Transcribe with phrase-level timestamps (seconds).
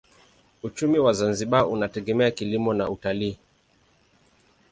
[0.63, 3.37] Uchumi wa Zanzibar unategemea kilimo na utalii.